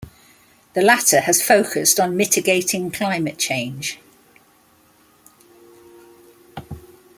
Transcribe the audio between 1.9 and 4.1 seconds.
on mitigating climate change.